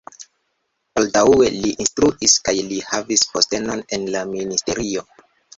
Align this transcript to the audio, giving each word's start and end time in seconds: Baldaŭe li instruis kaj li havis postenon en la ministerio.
Baldaŭe 0.99 1.49
li 1.57 1.73
instruis 1.85 2.39
kaj 2.47 2.57
li 2.71 2.81
havis 2.89 3.27
postenon 3.35 3.87
en 3.99 4.09
la 4.17 4.27
ministerio. 4.35 5.07